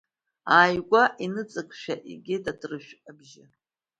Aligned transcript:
Ааигәа 0.57 1.03
иныҵакшәа 1.25 1.95
игеит 2.11 2.45
атрышә 2.51 2.91
бжьы. 3.17 3.45